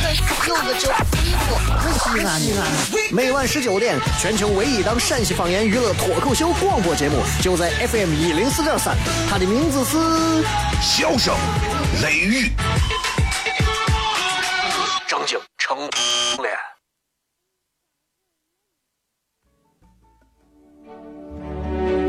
[0.00, 0.90] 周周周周周柚子酒，
[1.22, 1.46] 衣服
[1.82, 2.40] 是西安。
[3.12, 8.96] 每晚十九点，全球唯一档陕西方言娱乐脱口秀广播节目，就在 FM 一零四点三。
[9.28, 9.96] 它的名字是
[10.80, 11.34] 《笑声
[12.02, 12.46] 雷雨》，
[15.06, 16.56] 张景成脸。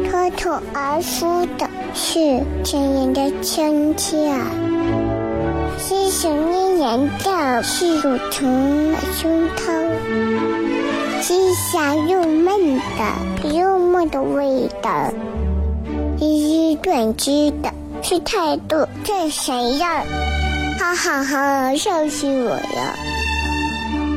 [0.09, 4.33] 脱口而出的是亲人的亲切，
[5.83, 9.63] 是想念人的是乳虫的胸膛，
[11.23, 15.11] 是香又闷的幽默的味道，
[16.19, 17.73] 是短知的
[18.03, 20.03] 是态度这谁呀？
[20.77, 22.95] 哈哈哈，笑死我了！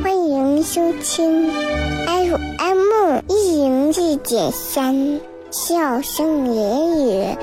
[0.03, 1.51] 欢迎收听
[2.05, 5.19] FM 一零四点三。
[5.49, 7.37] 笑声言语，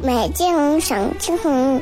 [0.00, 1.80] 美景赏青红，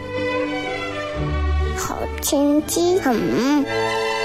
[1.77, 4.16] 好清新嗯。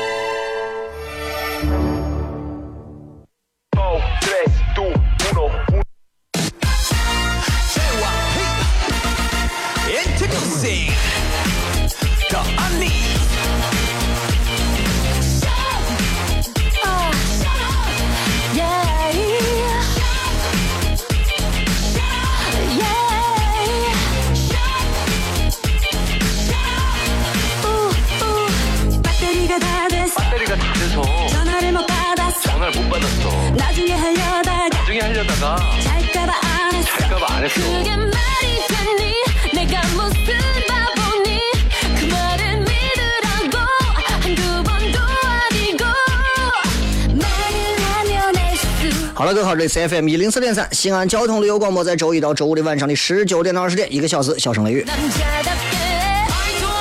[49.71, 54.85] C F M 一零四点三西安交通旅游广播，在周一到周五的晚上的十九点到二十点，一个小时，小声雷雨。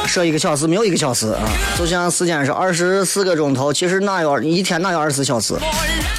[0.08, 1.38] 说一个小时没有一个小时啊，
[1.78, 5.54] 就像时间是二十四个钟头，其实哪有一天哪有二十四小时？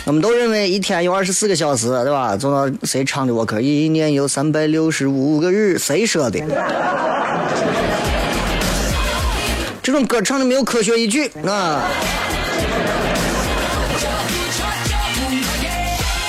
[0.06, 2.38] 我们都认为一天有二十四个小时，对吧？
[2.38, 3.34] 就那谁唱的？
[3.34, 6.40] 我可一年有三百六十五个日，谁说的？
[9.84, 11.84] 这种歌唱的没有科学依据啊！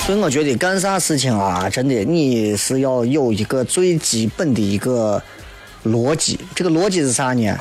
[0.05, 5.21] 所以我觉得干啥事情啊，真的你是要有一个最基本的一个
[5.85, 6.37] 逻辑。
[6.53, 7.57] 这个逻辑是啥呢？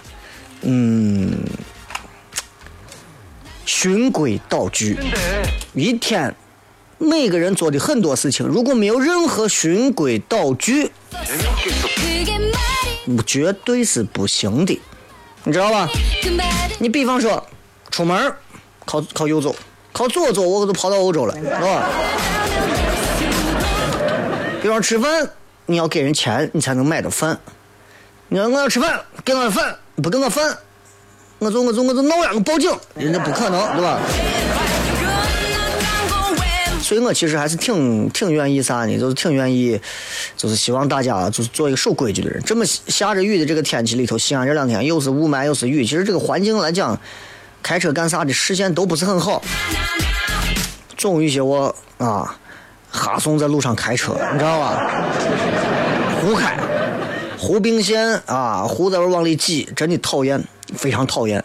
[0.62, 1.32] 嗯，
[3.64, 4.98] 循规蹈矩。
[5.72, 6.34] 一天
[6.98, 10.90] 每个人做的很多事情，如果没有任何循规蹈矩，
[13.24, 14.80] 绝对是不行的。
[15.44, 15.88] 你知道吧？
[16.80, 17.46] 你比方说，
[17.92, 18.34] 出门
[18.84, 19.54] 靠靠右走。
[19.92, 21.88] 靠左走，我都跑到欧洲了，是吧？
[24.62, 25.28] 比方吃饭，
[25.66, 27.38] 你要给人钱，你才能买到饭。
[28.28, 30.56] 你说我要吃饭，给我饭，不给我饭，
[31.38, 33.98] 我就我就我就闹呀，我报警，人家不可能，对吧？
[36.80, 38.98] 所以我其实还是挺挺愿意啥呢？
[38.98, 39.80] 就是挺愿意，
[40.36, 42.42] 就是希望大家就是做一个守规矩的人。
[42.44, 46.98] 这么下着雨的这个天气里头，西安这两天又是雾霾又是雨，其实这个环境来讲。
[47.62, 49.40] 开车干啥的视线都不是很好，
[50.96, 52.36] 总有一些我啊，
[52.90, 54.92] 哈怂在路上开车，你知道吧？
[56.20, 56.58] 胡开，
[57.38, 60.42] 胡并线啊，胡在往里挤，真的讨厌，
[60.76, 61.42] 非常讨厌。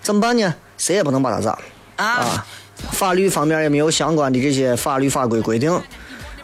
[0.00, 0.54] 怎么办呢？
[0.78, 1.58] 谁也不能把他咋
[1.96, 2.46] 啊？
[2.92, 5.82] 法律方面也没有相关的这些法律法规规定，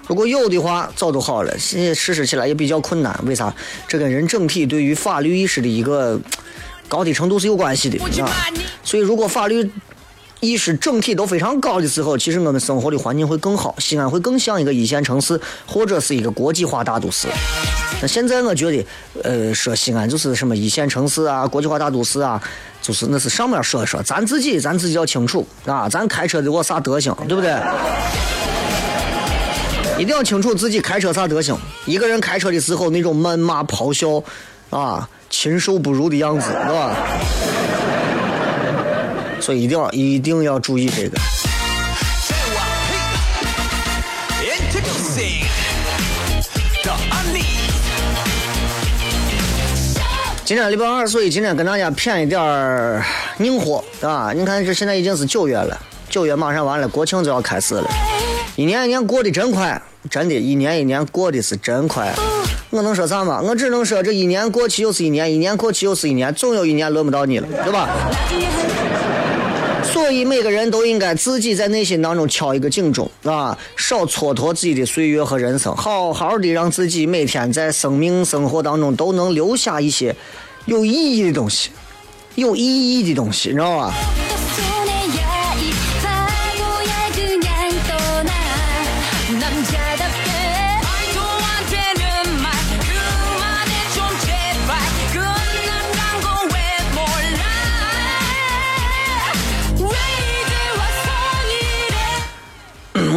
[0.08, 1.56] 如果有的话，早都好了。
[1.58, 3.54] 现在实施起来也比较困难，为啥？
[3.86, 6.20] 这跟人整体对于法律意识的一个。
[6.92, 8.28] 高低程度是有关系的啊，
[8.84, 9.66] 所以如果法律
[10.40, 17.28] 意识整体都非常高的时候，其实我们生活的环境会更好，西安会更像一个一线城市或者是一个国际化大都市。
[18.02, 18.86] 那现在我觉得，
[19.22, 22.38] 呃，说西安就是什么一线城市啊、国际化大都市啊，
[22.82, 27.58] 就是那是上面说一说，咱自己咱自己要清楚啊，咱开车的我啥德行，对不对？
[29.96, 31.56] 一定要清楚自己开车啥德行。
[31.86, 34.22] 一个人开车的时候那种谩骂咆哮
[34.68, 35.08] 啊。
[35.32, 36.94] 禽兽不如的样子，是吧？
[39.40, 41.18] 所以一定要一定要注意这个。
[50.44, 53.02] 今天礼拜二，所以今天跟大家骗一点儿
[53.38, 54.32] 硬货，对吧？
[54.36, 55.80] 你看这现在已经是九月了，
[56.10, 57.90] 九月马上完了，国庆就要开始了。
[58.54, 59.80] 一年一年过得真快，
[60.10, 62.12] 真的，一年一年过得是真快。
[62.72, 63.38] 我能说啥吗？
[63.42, 67.90] 我只能说这一年过去又是一年，一年过去又是一年，总有一年轮不到你了，对吧？
[69.84, 80.16] 所以每个人都应该自己在内心当中敲一个警钟啊，少蹉跎自己的岁月和人生，好好的让自己每天在生命生活当中都能留下一些
[80.64, 81.68] 有意义的东西，
[82.36, 83.92] 有意义的东西，你知道吧？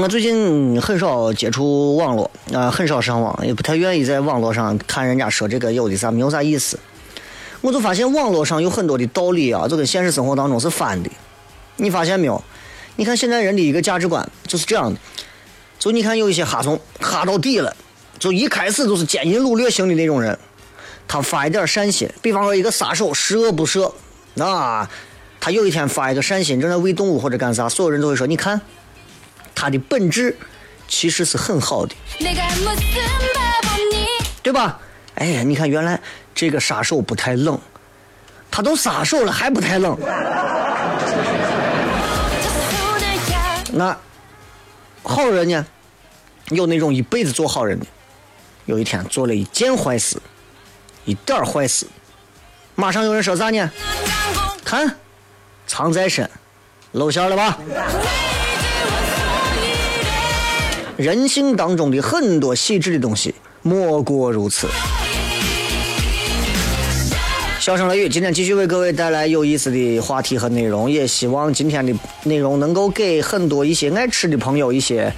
[0.06, 3.02] 我最近很少接触网络啊，很少。
[3.02, 6.78] 上网，也不太愿意在网络上看人家说这个有的啥没有啥意思。
[7.62, 11.10] 我就发现网络上有很多的道理啊，就跟现实生活当中是反的。
[11.78, 12.44] 你发现没有？
[12.98, 15.00] 你看现在人的一个价值观就是这样的，
[15.80, 17.75] 就你看有一些哈怂哈到底了，
[18.19, 20.38] 就一开始都是奸淫掳掠型的那种人，
[21.08, 23.92] 他发一点善心，比方说一个杀手十恶不赦
[24.38, 24.88] 啊，
[25.40, 28.62] 他有一天发一个善心，正在喂动物或者干啥，所有人都会说，你看。
[29.56, 30.38] 它的本质
[30.88, 31.96] 其实是很好的，
[34.44, 34.78] 对吧？
[35.16, 36.00] 哎呀，你看，原来
[36.36, 37.57] 这个杀手不太冷，
[38.52, 39.98] 他都杀手了还不太冷。
[43.72, 43.98] 那
[45.02, 45.66] 好人呢？
[46.50, 47.86] 有那种一辈子做好人的，
[48.66, 50.22] 有一天做了一件坏事，
[51.06, 51.88] 一点坏事，
[52.75, 53.72] 马上有人说啥呢？
[54.63, 54.96] 看，
[55.66, 56.30] 藏在身，
[56.92, 57.58] 露馅了吧？
[60.97, 64.65] 人性当中的很多细致的东西，莫过如此。
[67.59, 71.94] 笑声雷雨，今天继续为各位带来有意思的话题和内容，也希望今天的
[72.24, 75.12] 内容能够给很多一些爱吃的朋友一些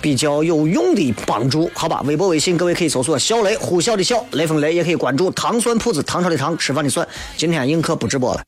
[0.00, 2.00] 比较有用的帮助，好吧？
[2.04, 7.04] 微博、微信，各位可以搜索“小雷”，呼啸的啸，雷锋雷，也可以关注糖蒜铺子，唐朝的糖，吃饭的蒜。
[7.36, 8.42] 今天映客不直播了。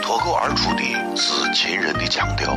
[0.00, 0.82] 脱口而出的
[1.16, 2.56] 是秦人的腔调。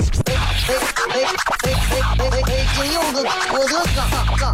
[0.67, 1.23] 哎哎
[1.63, 1.71] 哎
[2.19, 2.65] 哎哎！
[2.75, 3.97] 金柚子，我的哥哥，张
[4.37, 4.45] 张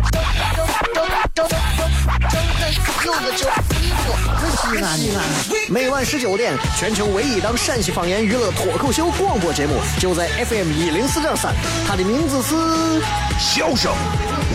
[1.35, 1.49] 张张张
[3.03, 3.41] 柚子酒，
[4.55, 5.17] 西安西安。
[5.69, 11.53] 每晚十九点，全球唯一档陕西方言娱乐脱口秀广播节目，就在 FM 一零四点三。
[11.87, 12.55] 它的名字是
[13.37, 13.93] 《笑声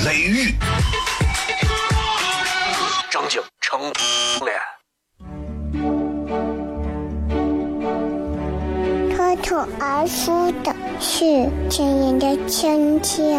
[0.04, 0.48] 雷雨》，
[3.10, 3.80] 张景成
[4.44, 4.71] 脸。
[9.42, 13.38] 脱而出的是亲人的亲切，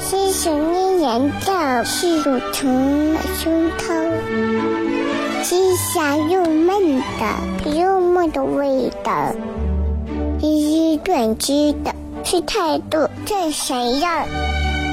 [0.00, 9.32] 细细念念的是乳虫的胸膛，细香又闷的幽默的味道，
[10.40, 11.94] 一语断句的
[12.24, 14.08] 是态度真闪耀，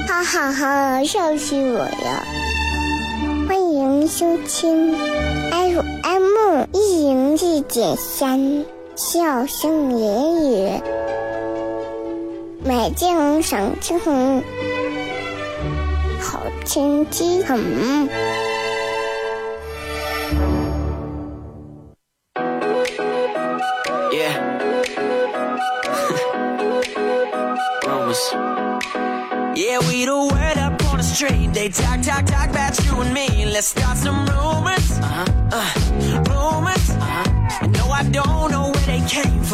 [0.07, 2.23] 哈哈哈，笑死我了！
[3.47, 4.95] 欢迎收听
[5.51, 8.65] FM 一零一点三。
[8.95, 10.81] 笑声言语，
[12.63, 13.99] 美景赏尽，
[16.21, 17.43] 好天气。
[17.43, 18.09] 很美。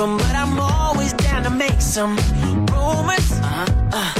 [0.02, 2.18] From, but I'm always down to make some
[2.74, 3.28] rumors.
[3.44, 4.14] Uh, uh,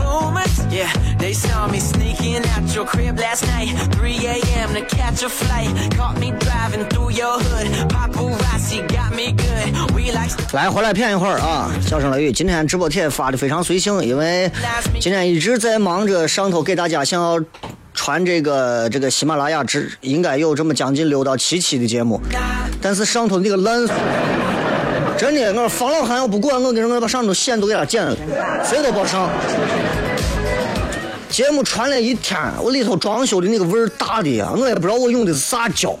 [0.00, 0.66] rumors.
[0.70, 4.74] Yeah, they saw me sneaking out your crib last night, 3 a.m.
[4.74, 5.70] to catch a flight.
[5.96, 7.68] Caught me driving through your hood.
[7.88, 9.94] Paparazzi got me good.
[9.94, 10.30] We like.
[10.52, 11.70] 来，回来骗一会儿啊！
[11.80, 14.50] 笑声雷雨，今天直播帖发的非常随性，因为
[14.98, 17.40] 今天一直在忙着上头给大家想要
[17.94, 22.20] 传这个这个喜马拉雅只应该有这么将近六到七期的节目，
[22.82, 23.86] 但是上头那个烂，
[25.20, 28.16] 真的，我说方老汉要不管我，跟人我把上头线都给他剪了，
[28.64, 29.28] 谁都别上。
[31.28, 35.94] 节目传了一天，我里头装修的那个味儿大的呀，我也不知道我用的是啥胶，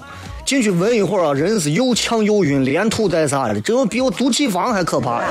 [0.46, 5.22] 进去闻一会儿啊，人是又呛又晕，连吐带啥的，这比我毒气房还可怕。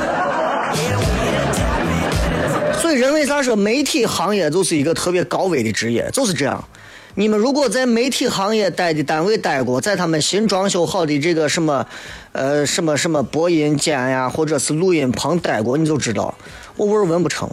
[2.80, 6.08] 所以人为啥说媒体行业就是一个特别高危的职业？
[6.14, 6.64] 就是这样。
[7.20, 11.86] 你们如果在媒体行业待的单位待过，在他们新装修好的这个什么，
[12.32, 16.34] 呃，什么什么播音间呀，或者是录音棚待过，你就知道
[16.78, 17.50] 我味儿闻不成。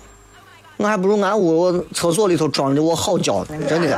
[0.76, 3.88] 我还不如俺屋厕所里头装的我好觉呢，真的。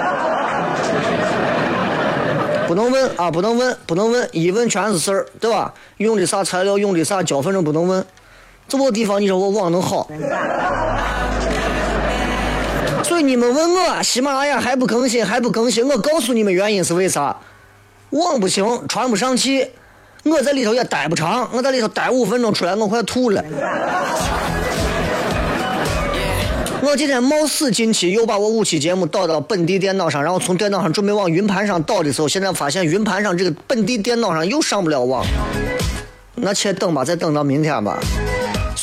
[2.67, 5.75] 不能问啊，不能问，不能问，一问全是事儿，对吧？
[5.99, 8.03] 用的啥材料，用的啥胶，反正不能问。
[8.67, 10.09] 这么地方，你说我网能好？
[13.09, 17.35] 所以你们问我喜马拉雅还不更新，还不更新，我告诉你们原因是为啥？
[18.11, 19.67] 网不行，传不上去，
[20.25, 23.43] 我在里头也待不长，我在里头待五分钟出来，我快吐了。
[26.83, 35.25] 我今天冒死进去，又把我五期节目导到本地电脑上，然后从电脑上准备往云盘上导的时候，现在发现云盘上这个本地电脑上又上不了网，
[36.35, 37.99] 那且等吧，再等到明天吧。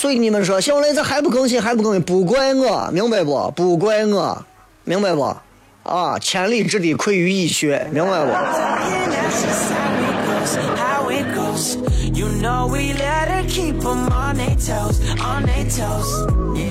[0.05, 3.51] 所以你们说小雷咋还不更新，还不更新，不怪我，明白不？
[3.55, 4.45] 不怪我，
[4.83, 5.35] 明白不？
[5.81, 8.31] 啊，千里之堤溃于蚁穴，明白不.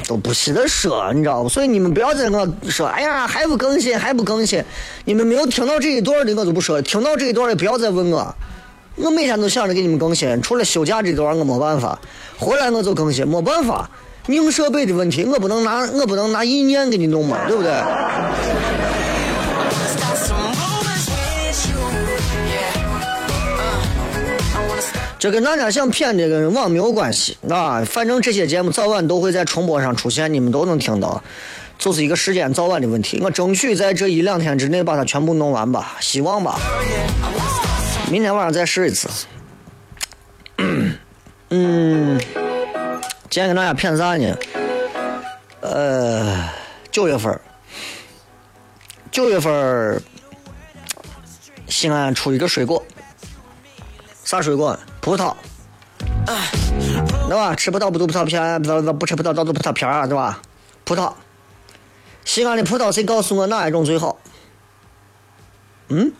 [0.06, 1.48] 都不稀得说，你知道不？
[1.48, 4.62] 所以你们不要再跟我说，哎呀，还不更新，还不更新。
[5.04, 8.32] 你们没有听到这一段的，我就不说了；听到这一段的，不要再问我。
[8.96, 11.98] 我每天都想着给你们更新，除了休假这段我没办法，
[12.38, 13.90] 回来我就更新，没办法，
[14.28, 17.72] 硬设备的问题，我不能拿我不能拿意念给你弄嘛，对不对？
[25.18, 31.22] 这跟大家想骗这个网没有关系啊，反正这些节目早晚都会在重播上出现，你们都能听到，
[31.78, 33.20] 就是一个时间早晚的问题。
[33.22, 36.60] 我争取在这一两天之内把它全部弄完吧，希望吧。
[38.10, 39.08] 明天晚上再试一次。
[41.50, 42.18] 嗯，
[43.30, 44.36] 今天跟大家骗啥呢？
[45.60, 46.50] 呃，
[46.90, 47.40] 九月份儿，
[49.10, 50.02] 九月份儿，
[51.68, 52.84] 西安出一个水果，
[54.24, 54.78] 啥水果？
[55.00, 55.34] 葡萄，
[57.28, 57.54] 对吧？
[57.54, 60.40] 吃葡萄不吐葡萄皮儿，不不吃葡萄倒吐葡萄皮儿啊，对吧？
[60.84, 61.12] 葡萄，
[62.24, 64.18] 西安的葡萄谁告诉我哪一种最好
[65.88, 66.12] ？Yeah.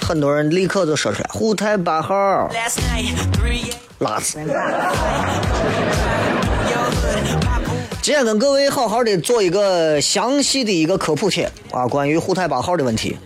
[0.00, 2.14] 很多人立刻就说出来，沪太八号
[2.48, 3.74] ，Last night, 3 a.m.
[3.98, 4.38] 拉子。
[4.38, 4.48] Your
[7.00, 7.62] hood, pop
[8.00, 13.16] 今天跟各位好好的做一个详细的一个科普帖啊，关于沪太八号的问题。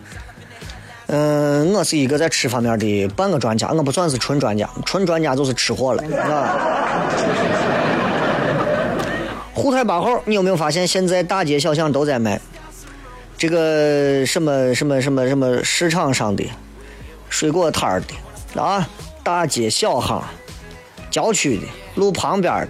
[1.09, 6.57] 嗯，我是一个在吃方面的半个专家，我不算是纯专家，纯专家就是吃货了啊。
[9.52, 12.40] 沪太八号，你有没有发现现在大街小巷都在卖？
[13.38, 16.45] 这个什么什么什么什么市场上的
[17.30, 18.88] 水果摊儿的啊，
[19.23, 20.25] 大街小巷、
[21.09, 21.62] 郊区的、
[21.95, 22.68] 路旁边的、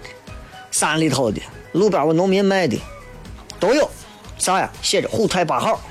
[0.69, 2.79] 山里头的、路边我农民卖的
[3.59, 3.89] 都有。
[4.37, 4.69] 啥呀？
[4.83, 5.81] 写着“沪太八号”，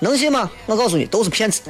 [0.00, 0.50] 能信吗？
[0.66, 1.62] 我告诉你，都是骗子。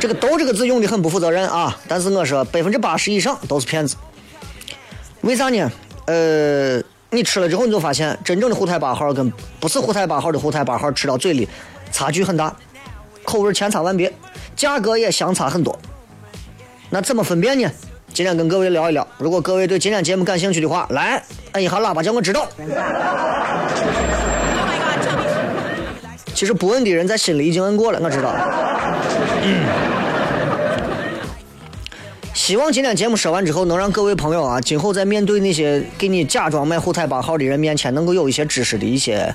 [0.00, 3.94] 这个“都”这个字用的很不负责任啊，但是我说百分之八十以上都是骗子。
[5.20, 5.70] 为啥呢？
[6.06, 6.82] 呃，
[7.14, 11.48] 你吃了之后你就发现，真正的沪太八号跟不是沪太八号的沪太八号吃到嘴里
[11.92, 12.54] 差距很大，
[13.22, 14.12] 口味千差万别，
[14.56, 15.78] 价格也相差很多。
[16.90, 17.70] 那怎么分辨呢？
[18.12, 19.06] 今天跟各位聊一聊。
[19.18, 22.46] 如果各位对今天节目感兴趣的话，来摁一下喇叭，叫我知道。
[26.34, 28.32] 其实不摁的人在心里已经摁过了，我知道。
[32.46, 39.34] 希望今天节目说完之后，能让各位朋友啊，今后在面对那些给你假装卖沪太八号的人面前，能够有一些知识的一些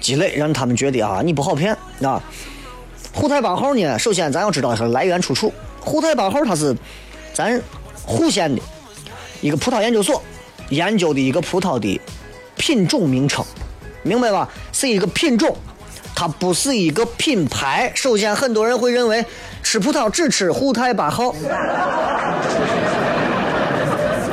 [0.00, 1.72] 积累，让他们觉得啊，你不好骗
[2.02, 2.20] 啊。
[3.12, 5.54] 沪太八号呢，首先咱要知道是来源出处。
[5.78, 6.76] 沪太八号它是
[7.32, 7.62] 咱
[8.04, 8.60] 户县的
[9.40, 10.20] 一个葡萄研究所
[10.70, 12.00] 研究的一个葡萄的
[12.56, 13.44] 品种名称，
[14.02, 14.48] 明白吧？
[14.72, 15.56] 是一个品种，
[16.12, 17.92] 它不是一个品牌。
[17.94, 19.24] 首先，很多人会认为
[19.62, 21.34] 吃葡萄只吃沪太八号，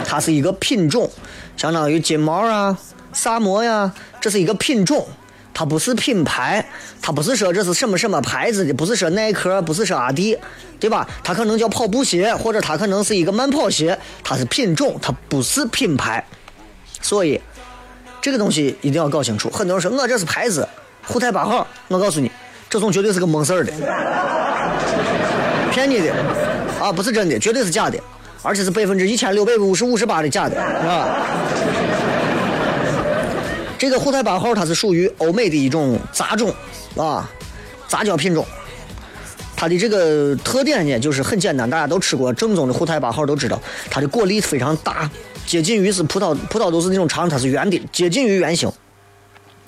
[0.06, 1.10] 它是一个品种，
[1.56, 2.78] 相当于金毛啊、
[3.14, 5.08] 萨摩呀，这是一个品种。
[5.52, 6.66] 它不是品牌，
[7.02, 10.38] 它不是说这是什么什么牌子的，不是说耐克，不是说阿迪，
[10.80, 11.06] 对吧？
[11.22, 16.24] 它可能叫跑步鞋，或者它可能是一个慢跑鞋，它是品种，它不是品牌。
[17.02, 17.42] 所以
[18.22, 19.50] 这个东西一定要搞清楚。
[19.50, 20.66] 很多人说我这是牌子，
[21.06, 22.32] 沪太八号，我告诉你，
[22.70, 23.74] 这种绝对是个蒙事儿的，
[25.70, 26.14] 骗你的
[26.82, 27.98] 啊，不是真的，绝对是假的，
[28.42, 31.18] 而且是百分之一千六百五十五十八的假的，啊？
[33.78, 36.54] 这个沪太八号它是属于欧美的一种杂种
[36.98, 37.30] 啊，
[37.88, 38.46] 杂交品种。
[39.56, 45.10] 它的这个特点呢，就是很简单，大家都吃过正宗的沪太八号都知道，它的果粒非常大，
[45.46, 48.72] 接近于是葡萄，葡萄都是那种长，它是圆的，接近于圆形，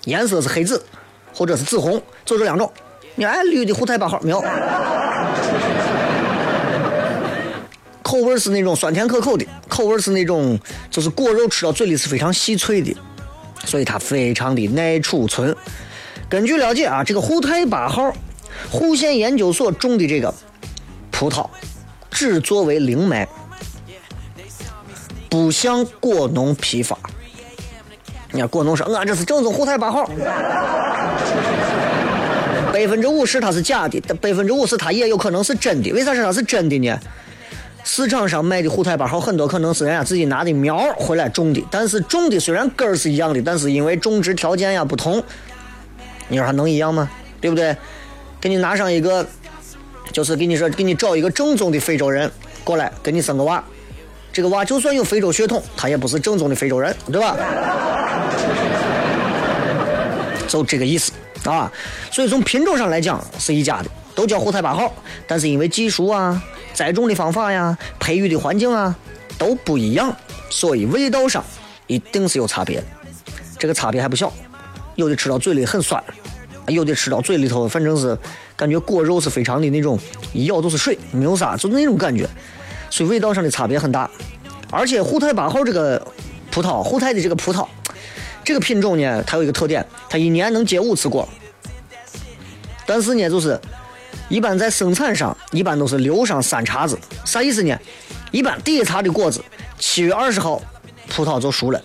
[0.06, 0.82] 颜色是黑紫
[1.34, 2.72] 或者是紫红，就这两种。
[3.16, 4.42] 你爱，绿的沪太八号没有？
[8.12, 12.94] 口味是那种酸甜可口的，口味是那种就是果肉吃到嘴里是非常细脆的，
[13.64, 15.56] 所以它非常的耐储存。
[16.28, 18.14] 根据了解啊，这个沪太八号，
[18.70, 20.34] 户县研究所种的这个
[21.10, 21.48] 葡萄，
[22.12, 23.26] 只作为零卖，
[25.30, 26.98] 不向果农批发。
[28.34, 30.06] 你看果农说，俺这是正宗沪太八号，
[32.74, 35.94] 百分之五十它是假的，但百分之五十它也有可能是真的。
[35.94, 37.00] 为啥说它是真的呢？
[37.84, 45.22] 市场上卖的虎太八号很多可能是人家自己拿的苗回来种的，但是种的虽然根儿是一样的，但是因为种植条件呀不同，
[46.28, 47.10] 你说还能一样吗？
[47.40, 47.76] 对不对？
[48.40, 49.26] 给你拿上一个，
[50.12, 52.32] 就是给你说，给你找一个正宗的非洲人
[52.64, 53.64] 过来给你生个娃，
[54.32, 57.36] 这个娃就算有非洲血统，他也不是正宗的非洲人，对吧？
[60.48, 61.12] 就这个意思
[61.46, 61.72] 啊。
[62.12, 64.94] 所以从品种上来讲是一家的，都叫虎太八号，
[65.28, 66.42] 但是因为技术啊。
[66.74, 68.96] 栽种的方法呀，培育的环境啊，
[69.38, 70.16] 都不一样，
[70.50, 71.44] 所以味道上
[71.86, 72.82] 一定是有差别。
[73.60, 74.32] 这个差别还不小，
[74.96, 76.02] 有的吃到嘴里很酸，
[76.68, 78.18] 有的吃到嘴里头反正是
[78.56, 80.00] 感觉果肉是非常的那种，
[80.32, 82.26] 一咬都是水，没有啥，就那种感觉。
[82.90, 84.10] 所以味道上的差别很大。
[84.72, 86.02] 而且沪太八号这个
[86.52, 87.68] 葡萄，沪太的这个葡萄，
[88.46, 91.28] 这个品种呢，它有一个特点，它一年能结五次果。
[92.86, 93.60] 但是呢，就是。
[94.32, 97.78] 一般在生产上，一般都是留上三茬子，啥意思呢？
[98.32, 99.44] 一般第一茬的果子，
[99.78, 100.62] 七月二十号，
[101.10, 101.82] 葡萄就熟了。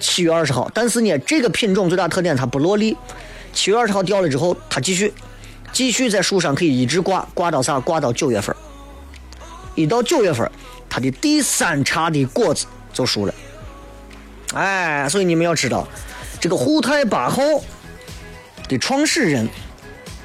[0.00, 2.96] 七月二十号，但是呢，这个品种最大特点它不落粒。
[3.52, 5.12] 七月二十号掉了之后，它继续，
[5.70, 7.78] 继续在树上可以一直挂，挂到啥？
[7.78, 8.56] 挂到九月份。
[9.74, 10.50] 一到九月份，
[10.88, 13.34] 它的第三茬的果子就熟了。
[14.54, 15.86] 哎，所以你们要知道，
[16.40, 17.42] 这个沪太八号
[18.66, 19.46] 的创始人。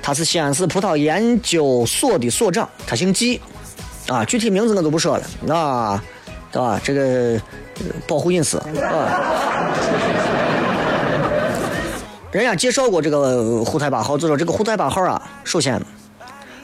[0.09, 3.39] 他是西安市葡萄研究所的所长，他姓季，
[4.07, 6.03] 啊，具体名字我就不说了，啊，
[6.51, 6.81] 对吧？
[6.83, 7.39] 这个
[8.07, 8.65] 保护隐私啊。
[12.31, 15.79] 人家介绍过这个沪太八号，就说这个沪太八号啊，首先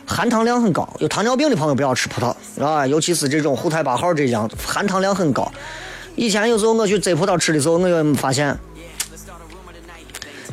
[0.07, 2.33] 含糖量很高，有糖尿病的朋友不要吃葡萄
[2.65, 5.51] 啊，尤其是这种沪太八号这样含糖量很高。
[6.15, 8.57] 以前有时候我去摘葡萄吃的时候，我就发现。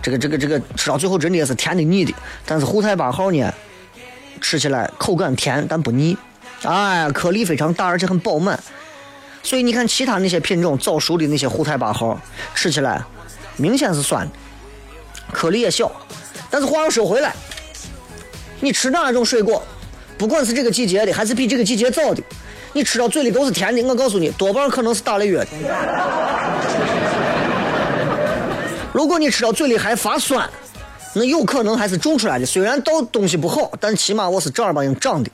[0.03, 2.12] 这个这个这个吃到最后真的也是甜的腻的，
[2.45, 3.55] 但是沪太八号呢，
[4.41, 6.17] 吃起来口感甜但不腻，
[6.65, 8.59] 哎，颗粒非常大而且很饱满，
[9.45, 12.21] 所以你看其他那些品种早熟的那些沪太八号，
[12.53, 13.01] 吃起来
[13.57, 14.33] 明显是酸的，
[15.33, 15.91] 颗粒也小。
[16.51, 17.33] 但是话又说回来，
[18.61, 19.62] 你吃哪种水果，
[20.19, 22.21] 不管是这个季节的还是比这个季节早的，
[22.73, 25.47] 你吃到嘴里都是甜的，我告诉你，多半可能是打了药的。
[28.93, 30.49] 如果你吃到嘴里还发酸，
[31.15, 32.45] 那有可能还是种出来的。
[32.45, 35.31] 虽然倒东西不好，但起码我是正儿八经长的。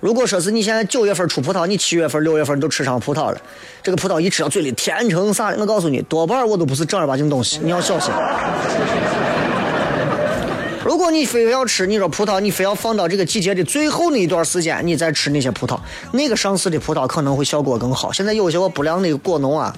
[0.00, 3.40] 如果说是你现在九月份出葡萄，你七月份、六月份都吃上葡萄了，
[3.82, 8.12] 这个葡萄一吃到嘴里甜成啥，我告诉你，多半我都不是正儿八经东西，你要小心。
[10.84, 15.78] 如果你非要吃，你说葡萄，你非要放到这个季节的最后那一段时间，你再吃那些葡萄，
[16.12, 18.12] 那个上市的葡萄可能会效果更好。
[18.12, 19.74] 现在有些我不良的果农啊。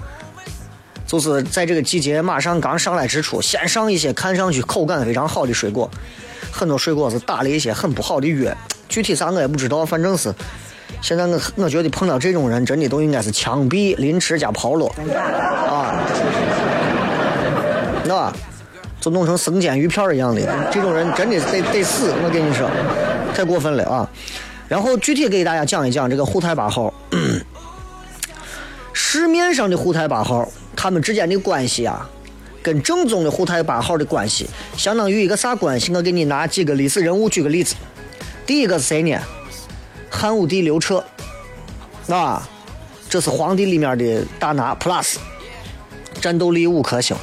[1.08, 5.90] 就是在这个季节马上刚上来之初，先上一些看上去口感非常好的水果，
[6.52, 8.54] 很多水果是打了一些很不好的药，
[8.90, 10.30] 具体啥我也不知道，反正是
[11.00, 14.94] 现在我我觉得碰到这种人，真的都应该是枪毙、凌迟加抛落
[15.66, 15.96] 啊，
[18.04, 18.30] 那
[19.00, 22.68] 就弄成生煎鱼片一样的，这种人真的得得死，我跟你说，
[23.34, 24.06] 太过分了啊！
[24.68, 26.92] 然后具体给大家讲一讲这个沪太八号，
[28.92, 30.46] 市面上的沪太八号。
[30.80, 32.08] 他们之间的关系啊，
[32.62, 35.92] 跟正宗的沪太八号的关系，相当于一个啥关系？
[35.92, 37.74] 我给你拿几个历史人物举个例子。
[38.46, 39.18] 第一个是谁呢？
[40.08, 41.04] 汉武帝刘彻，
[42.08, 42.48] 啊，
[43.10, 45.16] 这是皇帝里面的大拿 Plus，
[46.20, 47.16] 战斗力五颗星。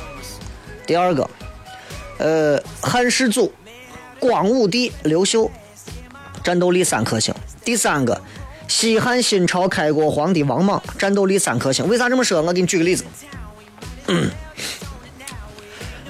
[0.86, 1.30] 第二个，
[2.18, 3.54] 呃，汉世祖
[4.20, 5.50] 光武帝刘秀，
[6.44, 7.34] 战斗力三颗星。
[7.64, 8.22] 第三个，
[8.68, 11.88] 西汉新朝开国皇帝王莽，战斗力三颗星。
[11.88, 12.42] 为啥这么说？
[12.42, 13.06] 我给你举个例子。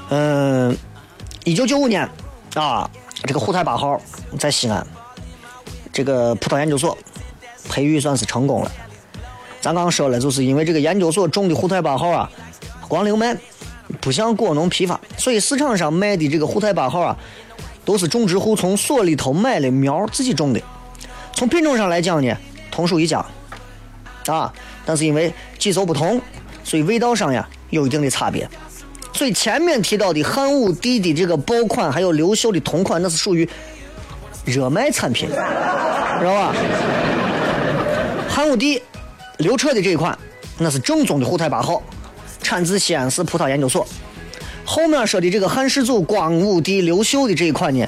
[0.10, 0.78] 嗯，
[1.44, 2.08] 一九九五年
[2.56, 2.90] 啊，
[3.24, 4.00] 这个沪太八号
[4.38, 4.86] 在西安
[5.92, 6.98] 这个葡萄研究所
[7.70, 8.72] 培育算是成功了。
[9.62, 12.30] 咱刚说了，就是因为这个研究所种的沪太八号啊，
[12.88, 13.36] 光零卖，
[14.00, 17.18] 不像果农批发，所以市场上卖的这个沪太八号啊，
[17.84, 20.62] 都是种植户从所里头买的苗自己种的。
[21.34, 22.38] 从品种上来讲呢，
[22.70, 23.26] 同属一家，
[24.28, 24.54] 啊，
[24.86, 26.22] 但是因为技术不同，
[26.64, 28.48] 所以味道上呀有一定的差别。
[29.14, 33.48] 所以前面提到的汉武帝的这个爆款，还有刘秀的同款，那是属于
[34.44, 36.54] 热卖产品，知道吧？
[38.28, 38.82] 汉武帝、
[39.38, 40.18] 刘彻的这一款，
[40.58, 41.82] 那是正宗的沪太八号，
[42.42, 43.88] 产自西安市葡萄研究所。
[44.66, 47.88] 后面说的这个汉世祖光武帝刘秀的这一款呢，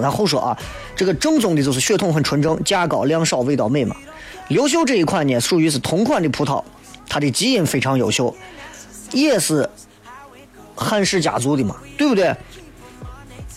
[0.00, 0.56] 然后说啊，
[0.94, 3.96] 这个正宗的就是血统很纯正，价高量少，味道美嘛。
[4.48, 6.62] 刘秀这一款呢，属于是同款的葡萄，
[7.08, 8.32] 它的基因非常优秀，
[9.12, 9.68] 也是
[10.74, 12.34] 汉氏家族的嘛，对不对？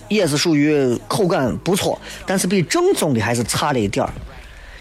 [0.08, 4.12] 也是属于口感不错，但是比正宗的还是差了一点儿。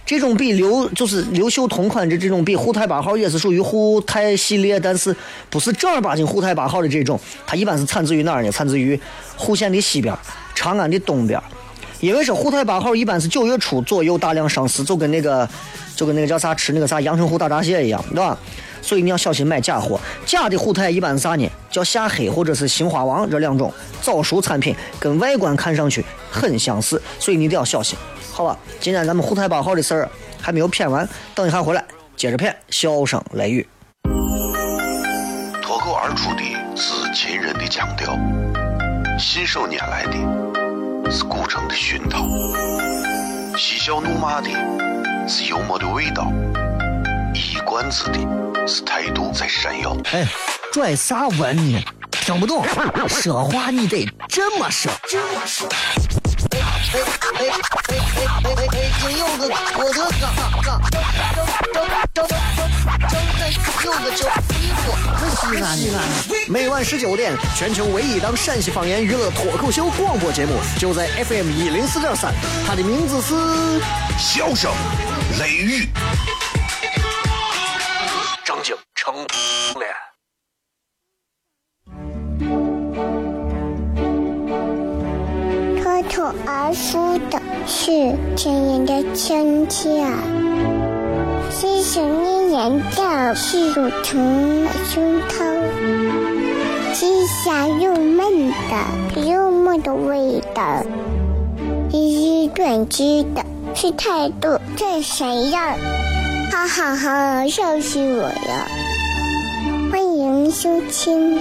[0.05, 5.15] 这种比刘就是刘秀同款的这种比沪太八号也是属于沪太系列，但是
[5.49, 8.51] 不是正儿八经沪太八号的这种，它一般是产自于哪儿呢？
[8.51, 8.99] 产自于
[9.37, 10.13] 户县的西边，
[10.53, 11.41] 长安的东边。
[12.01, 15.49] 因为是沪太八号一般是九月初左右大量上市，就跟那个
[15.95, 18.37] 就跟那个叫啥吃那个啥阳澄湖大闸蟹一样，对吧？
[18.83, 20.01] 所以你要小心买假货。
[20.25, 21.51] 假的虎太一般是啥呢？
[21.71, 27.99] 叫夏黑或者是杏花王这两种早熟产品，跟外观看上去很相似，所以你得要小心。
[28.33, 30.09] 好吧，今天咱们虎太八号的事儿
[30.41, 31.85] 还没有骗完，等一下回来
[32.17, 32.55] 接着骗。
[32.71, 33.69] 笑声雷雨，
[35.61, 36.43] 脱口而出的
[36.75, 38.17] 是秦人的腔调，
[39.19, 42.25] 信手拈来的是古城的熏陶，
[43.57, 44.49] 嬉笑怒骂的
[45.29, 46.33] 是幽默的味道，
[47.35, 48.19] 一冠子的
[48.67, 49.97] 是态度在闪耀。
[50.13, 50.27] 哎，
[50.73, 51.83] 拽啥文呢？
[52.11, 52.65] 听不懂，
[53.09, 54.91] 说话你得这么说。
[55.09, 55.69] 这么说。
[56.53, 57.47] 哎哎哎哎
[57.85, 58.91] 哎哎哎！
[59.01, 60.29] 今有个我的哥，
[60.63, 61.09] 哥，张张
[61.73, 61.77] 张
[62.13, 63.19] 张张张
[63.85, 64.83] 有个叫衣服，
[65.37, 65.97] 西安西安。
[66.49, 72.35] 每晚十九点，全球唯一档陕西方言娱乐脱口秀广播节目，就在 FM 一零四点三，
[72.67, 73.35] 它的名字是
[74.19, 74.71] 《笑声
[75.39, 75.89] 雷雨》。
[79.21, 79.37] 正经
[79.73, 79.91] 成脸。
[85.83, 90.07] 脱口而出的是亲人的亲切，
[91.51, 95.35] 细细念念的是乳虫的胸膛，
[96.95, 100.83] 细香又闷的幽默的味道，
[101.91, 105.61] 一语断句的是态度这闪耀，
[106.51, 108.69] 哈哈哈，笑死我了！
[110.51, 111.39] 收听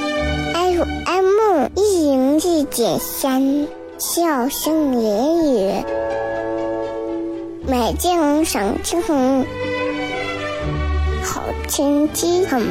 [0.54, 3.67] FM 一零四点三。
[3.98, 5.84] 笑声言语，
[7.67, 9.45] 美景赏晴空，
[11.22, 12.62] 好天气很。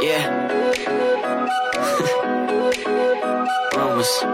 [0.00, 0.22] Yeah.
[3.72, 4.24] Rumors.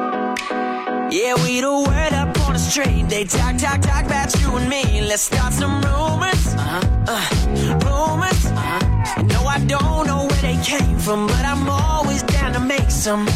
[1.11, 3.09] Yeah, we the word up on the street.
[3.09, 5.01] They talk, talk, talk about you and me.
[5.03, 6.55] Let's start some rumors.
[6.55, 6.81] Uh-huh.
[7.09, 8.47] Uh, rumors.
[8.47, 9.23] Uh-huh.
[9.23, 13.27] No, I don't know where they came from, but I'm always down to make some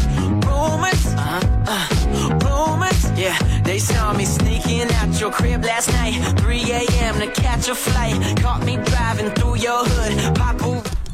[0.45, 1.05] rumors.
[1.13, 1.41] Uh-huh.
[1.67, 3.11] Uh, rumors.
[3.19, 6.15] Yeah, they saw me sneaking out your crib last night.
[6.39, 7.19] 3 a.m.
[7.19, 8.15] to catch a flight.
[8.37, 10.35] Caught me driving through your hood.
[10.35, 10.57] Pop.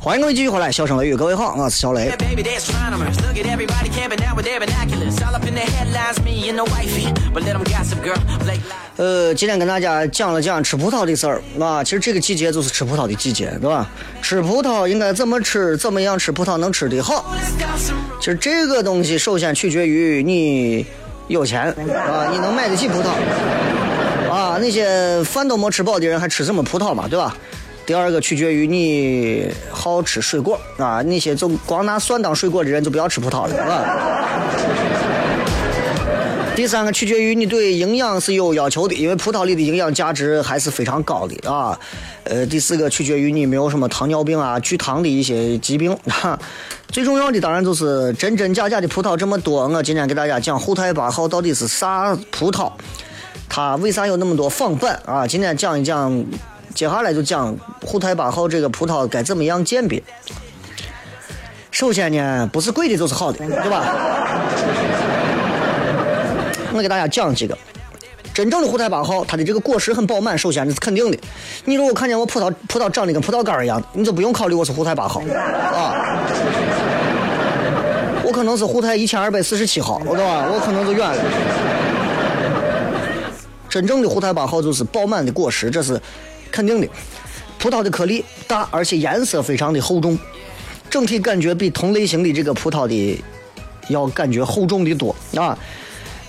[0.04, 2.10] 欢迎各位继续回来笑声雷雨各位好我是小雷。
[8.98, 13.90] 呃今天跟大家讲了讲吃葡萄的事儿啊其实这个季节就是吃葡萄的季节对吧？
[14.22, 17.34] 吃葡萄应该怎么吃怎么样吃葡萄能吃得好。
[18.20, 20.86] 其实这个东西首先取决于你
[21.30, 23.08] 有钱啊你能买得起葡萄。
[24.30, 27.38] 啊那些饭都没吃饱的人还吃什么葡萄嘛对吧？
[27.86, 34.40] 第二个取决于你好吃水果啊，那些就光拿蒜当水果的人就不要吃葡萄了，啊。
[36.56, 41.78] 第三个取决于你对营养是有要求的，因为葡萄里的营养价值还是非常高的啊。
[42.26, 45.98] 呃，第四个取决于你没有什么糖尿病啊、聚糖的一些疾病。
[46.06, 46.40] 哈，
[46.90, 49.68] 最重要的当然就是真真假假的葡萄这么多。
[49.68, 52.72] 我今天给大家讲后台八号到底是啥葡萄，
[53.50, 55.28] 它为啥有那么多仿版啊？
[55.28, 56.24] 今天讲一讲，
[56.74, 57.56] 接下来就讲
[57.86, 60.02] 沪太八号这个葡萄该怎么样鉴别。
[61.70, 63.84] 首先呢，不是贵的就是好的，对吧？
[66.74, 67.56] 我给大家讲几个，
[68.34, 71.18] 真正的沪太八号，它的这个果实很饱满，首先这是肯定的。
[71.66, 76.20] 你如果看见我葡萄葡萄长得跟葡萄干一样，你就不用考虑我是沪太八号啊。
[78.24, 80.48] 我可能是沪太一千二百四十七号，对吧？
[80.52, 81.24] 我可能就远了。
[83.70, 86.00] 真正的沪太八号就是饱满的果实，这是
[86.54, 86.88] 肯定的。
[87.58, 90.20] 葡萄的颗粒大，而且颜色非常的厚重，
[90.90, 93.24] 整体感觉比同类型的这个葡萄的
[93.88, 95.58] 要感觉厚重的多啊。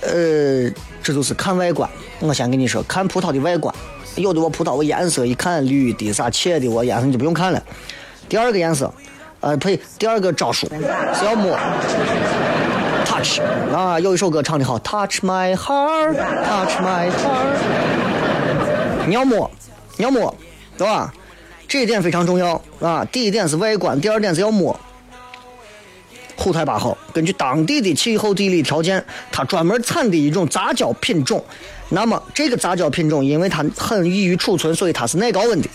[0.01, 0.71] 呃，
[1.03, 1.91] 这就是看外观。
[2.21, 3.75] 我先跟你说，看葡萄的外观，
[4.15, 7.61] 有的我葡萄我颜色一看绿的啥切的，我颜色你就不用看了。
[8.29, 8.93] 第二个颜色，
[9.41, 11.59] 呃呸，第二个招数是要摸
[13.05, 13.41] ，touch
[13.75, 17.57] 啊，有一首歌唱的好，touch my heart，touch my heart，
[19.07, 19.51] 你要摸，
[19.99, 20.35] 要摸，
[20.77, 21.13] 对吧？
[21.67, 23.05] 这一点非常重要啊！
[23.11, 24.79] 第一点是外观，第二点是要摸。
[26.37, 29.03] 虎太八号根据当地的气候地理条件，
[29.33, 31.43] 它专门产的一种杂交品种。
[31.89, 35.69] 那么这个杂交品种，因为它很易于储存，所以它是耐高温的。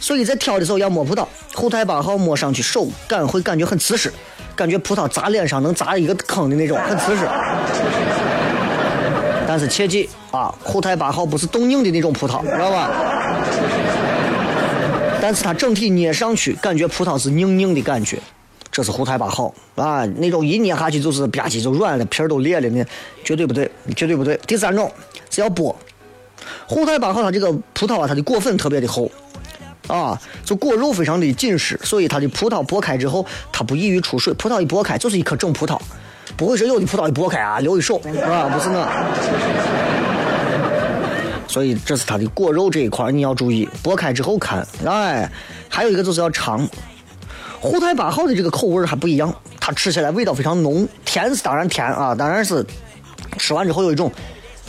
[0.00, 4.12] 所以在挑的时候要摸葡萄，虎太八号摸上去手感会感觉很瓷实，
[4.56, 7.28] 感觉葡萄砸脸上能砸一个坑的那种，很瓷实。
[9.54, 12.90] 但是切记啊，虎太八号不是冻硬的那种葡萄，知道吧？
[15.22, 18.18] 但是它整体捏上去，感觉葡萄是硬硬的感觉。
[18.72, 22.84] 这是胡太八号啊，那种一捏下去就是吧唧就软了，皮儿都裂了，那
[23.22, 24.36] 绝对不对，绝对不对。
[24.44, 24.90] 第三种
[25.30, 25.72] 是要剥，
[26.66, 29.08] 胡太八号它这个葡萄啊，它的果粉特别的厚
[29.86, 34.34] 啊，就果肉非常的紧实，所以它的葡萄剥开之后，它不易于出水。
[34.34, 35.78] 葡萄一剥开就是一颗整葡萄，
[36.36, 38.88] 不会说有的葡萄一剥开啊留一手啊，不是那。
[41.46, 44.66] 所以这是它的果肉这一块你要注意，剥开之后看。
[44.84, 45.30] 哎，
[45.68, 46.68] 还有一个就是要尝。
[47.60, 52.66] 沪太八号的这个口味还不一样，它吃起来味道非常浓，甜是当然甜啊，当然是
[53.38, 54.10] 吃完之后有一种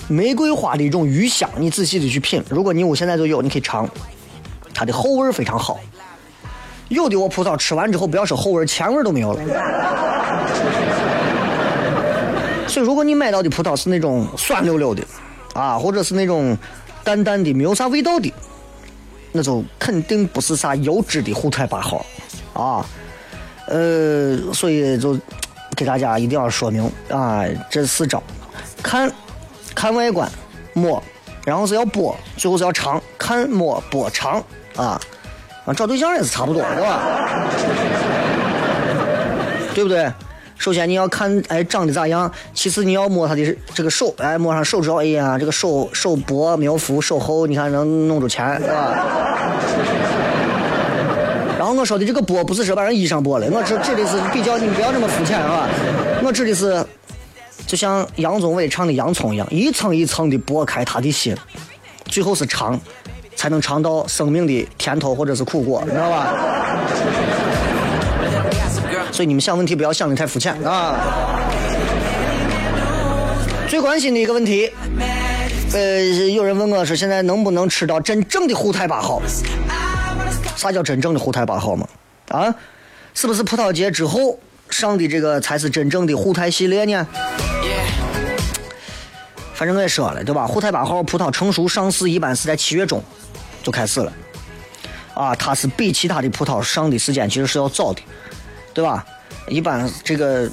[0.07, 2.43] 玫瑰花的一种余香，你仔细的去品。
[2.49, 3.89] 如果你屋现在就有，你可以尝，
[4.73, 5.79] 它的后味非常好。
[6.89, 9.41] 有的我葡萄吃完之后，不要说后味，前味都没有了。
[12.75, 15.01] 所以如果你买到的葡萄是那种酸溜溜的
[15.53, 16.57] 啊，或者是那种
[17.05, 18.33] 淡淡的没有啥味道的，
[19.31, 22.05] 那就肯定不是啥优质的沪太八号。
[22.51, 22.85] 啊，
[23.67, 25.17] 呃，所以就
[25.73, 28.21] 给大家一定要说明啊，这四招，
[28.83, 29.09] 看，
[29.73, 30.29] 看外观，
[30.73, 31.01] 摸，
[31.45, 34.43] 然后是要剥，最后是要尝，看摸剥尝
[34.75, 34.99] 啊，
[35.63, 37.47] 啊，找对象也是差不多，对吧？
[39.73, 40.11] 对不对？
[40.57, 42.31] 首先你要看，哎，长得咋样？
[42.53, 49.05] 其次你要摸他的这个手，哎，摸上手指头，哎呀，这个手手薄没有扶，手厚，你看能弄出钱，是吧？
[51.57, 55.67] 然后我说的这个剥不是说把人衣裳剥了，我指指的是比较，你不要那么肤浅啊！
[56.23, 56.85] 我指的是，
[57.65, 61.35] 就像杨宗纬唱的《洋葱》一样，一层一层的剥开他的心，
[62.05, 62.79] 最后是尝，
[63.35, 66.33] 才能尝到生命的甜头或者是苦果，你知道吧？
[69.15, 70.93] 所以你们想问题不要想的太肤浅啊！
[73.69, 74.69] 最关心的一个问题，
[75.71, 79.21] 呃，有人问我说现在能不能吃到真正的沪太八号？
[80.57, 81.87] 啥叫真正的沪太八号嘛？
[82.27, 82.53] 啊，
[83.13, 84.37] 是不是葡萄节之后
[84.69, 87.07] 上的这个才是真正的沪太系列呢？
[89.53, 90.45] 反正我也说了，对吧？
[90.45, 93.01] 沪太八号葡萄成熟上市一般是在七月中
[93.63, 94.11] 就开始了，
[95.13, 98.01] 啊，它是比其他的葡萄上的时间其实是要早的，
[98.75, 99.03] 对吧？
[99.47, 100.47] 一般这个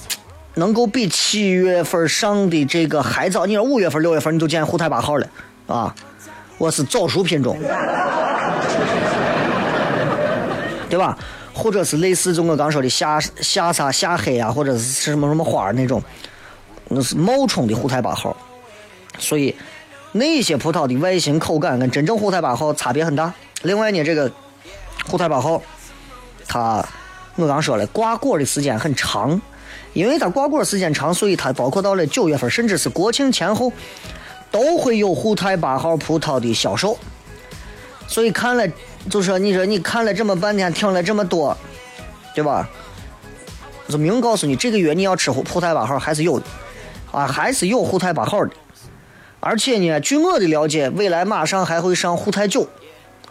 [0.55, 5.27] 能够比七月份上的这个还早，你说五月份、六月份你都见沪台八号了，
[5.67, 5.95] 啊，
[6.57, 7.59] 我是早熟品种。
[10.89, 11.19] 对吧？
[11.55, 16.03] 或者是类似就我刚说的夏夏啥夏黑啊，或者是什么什么花那种，
[16.89, 18.37] 那是冒充的沪台八号。
[19.19, 19.55] 所以
[20.13, 23.33] 那些葡萄的外形口感跟真正沪台八号差别很大。
[23.63, 24.31] 另外呢，这个
[25.07, 25.63] 沪台八号，
[26.47, 26.85] 它
[27.37, 29.41] 我刚说了挂果的时间很长，
[29.93, 33.73] 因为它挂果时间长，所以它包括到了九月份，甚至是国庆前后，
[34.51, 36.99] 都会有沪太八号葡萄的销售。
[38.07, 38.67] 所以看了。
[39.11, 41.57] 就说你说你看了这么半天，听了这么多，
[42.37, 42.69] 对吧？
[43.89, 46.47] 就明告诉你，这个月你要吃沪太八号还是有的，
[47.11, 48.53] 啊，还是有沪太八号的。
[49.41, 52.69] 而且呢，据我的了解，未来马上还会上沪太九、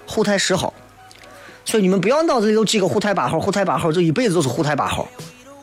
[0.05, 0.73] 沪太十号。
[1.71, 5.07] 所以你们不要脑子里头记个沪太八号，沪太八号就一辈子都是沪太八号，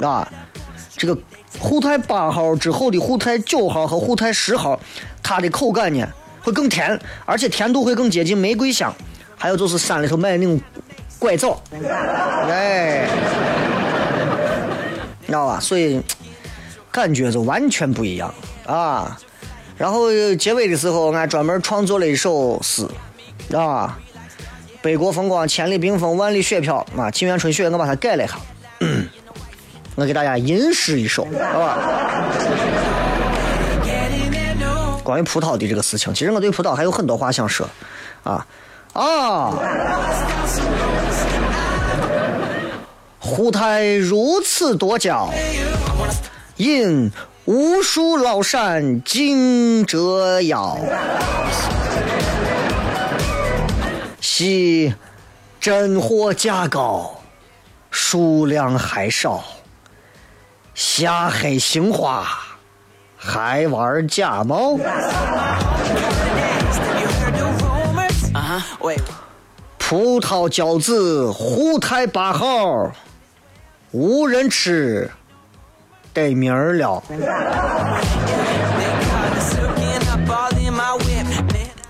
[0.01, 0.27] 啊，
[0.97, 1.15] 这个
[1.59, 4.81] 沪太八号之后的沪太九号和沪太十号，
[5.23, 6.09] 它的口感呢
[6.41, 8.91] 会更甜，而且甜度会更接近玫瑰香。
[9.37, 10.59] 还有就是山里头卖的那种
[11.19, 11.61] 拐枣，
[12.49, 13.07] 哎，
[15.27, 15.61] 知道吧？
[15.61, 16.01] 所以
[16.91, 18.33] 感觉就完全不一样
[18.65, 19.21] 啊。
[19.77, 22.89] 然后结尾的时候，俺专门创作了一首诗，
[23.55, 23.99] 啊，
[24.89, 27.11] 北国风光，千里冰封，万里雪飘啊。
[27.11, 28.39] 沁园春雪，我把它改了一下，
[29.97, 31.79] 我给大家吟诗一首，好吧？
[35.05, 37.69] 关于葡萄的这个事情，其实我对葡萄还有很多话想说，
[38.25, 38.47] 啊。
[38.95, 39.53] 啊！
[43.19, 45.29] 胡太如此多娇，
[46.57, 47.13] 引
[47.45, 50.79] 无数老山惊折腰。
[54.21, 54.95] 惜
[55.61, 57.21] 真货价高，
[57.91, 59.45] 数量还少。
[60.75, 62.29] 下黑行花，
[63.17, 64.79] 还玩假冒。
[68.35, 68.63] Uh.
[69.79, 72.93] 葡萄饺子胡太八号，
[73.91, 75.11] 无人吃，
[76.13, 77.03] 得名儿了。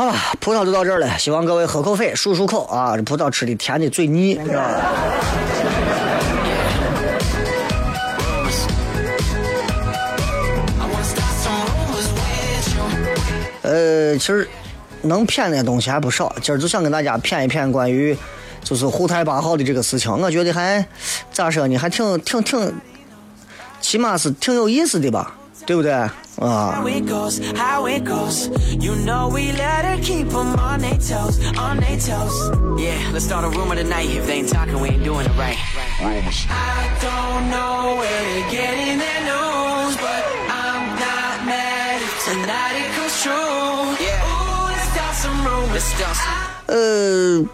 [0.00, 2.96] 好了，葡萄就到这儿了，希望各位喝口水，漱漱口啊！
[2.96, 4.80] 这葡萄吃的甜的嘴腻，知道吧？
[13.60, 14.48] 呃，其实
[15.02, 18.16] 能骗的东西还不少，今儿就想跟大家骗一骗关于
[18.64, 20.82] 就是沪太八号的这个事情，我觉得还
[21.30, 22.72] 咋说呢，还挺挺挺，
[23.82, 25.92] 起码是挺有意思的吧，对不对？
[25.92, 26.10] 啊？
[46.66, 47.44] 呃，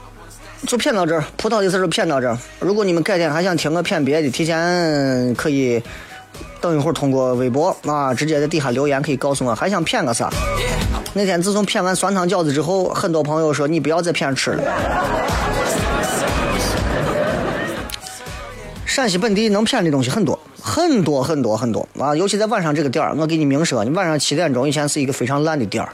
[0.66, 2.38] 就骗到这儿，葡萄的事就骗到这儿。
[2.60, 5.82] 如果你们改天还想听个骗别的，提前可以。
[6.60, 10.30] 等一会儿通过微博啊，直接在底下留言，可以告诉我还想骗个啥。
[11.14, 14.62] 那天自从骗完酸汤饺子之后，很多朋友说你不要再骗吃了。
[18.84, 22.16] 陕西本地能骗的东西很多，很多很多很多啊！
[22.16, 25.92] 尤其在晚上这个点儿，我给你明说，你晚上七点钟以前是一个非常烂的点儿。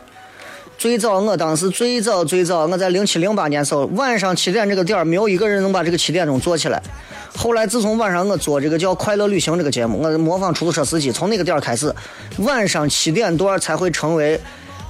[0.82, 6.82] 最早我当时最早最早我在零七零八年时候，晚上七点这个点儿没有一个人能把这个七点钟做起来。
[7.36, 11.94] 后来自从晚上我做这个叫《快乐旅行》这个节目，我模仿出租车司机，从那个点儿开始，
[12.38, 14.40] 晚上七点段才会成为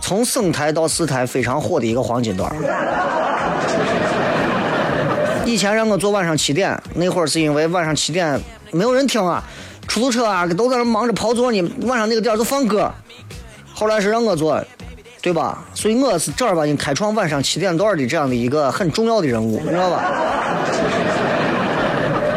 [0.01, 2.57] 从省台到市台非常火的一个黄金段儿。
[5.45, 9.45] 以前让我做晚上七点，那会儿是因为晚上七点没有人听啊，
[9.87, 12.91] 出租车啊都在那忙着跑座呢，晚上那个点儿就放歌。
[13.75, 14.59] 后来是让我做，
[15.23, 15.65] 对吧？
[15.73, 20.03] 所以我是正儿八经开创晚上七点段的这样的一个很重要的人物，你知道吧？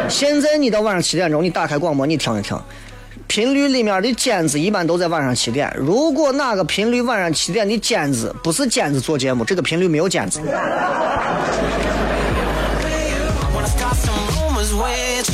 [0.08, 2.56] 现在你到晚上七点钟，你打开广播，你听一听，
[3.26, 5.68] 频率里面的尖子一般都在晚上七点。
[5.76, 10.40] 如果哪个频率晚上七点的尖子不是尖子做节目，这个频率没有尖子。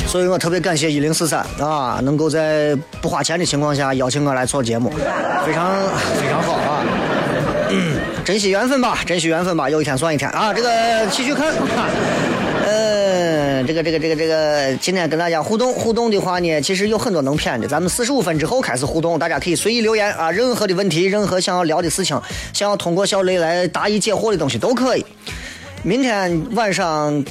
[0.07, 4.89] 所以我特别感谢一零四三啊，能够在不花钱的情况下邀请我来做节目，
[5.45, 5.71] 非常
[6.19, 6.72] 非常好啊。
[8.23, 10.53] 珍惜缘分吧，珍惜缘分吧，有一天算一天啊！
[10.53, 10.69] 这个
[11.11, 11.89] 继续看，啊
[12.65, 17.67] 呃，这个这个这个这个，今天跟大家互动互动的话呢，其实有很多能骗的。
[17.67, 22.19] 咱们四十五分之后开始互动，大家可以随意留言啊，任何的问题，任何想要聊的事情，
[22.53, 25.05] 想要通过小雷来答疑解惑的东西都可以。
[25.81, 27.23] 明天晚上，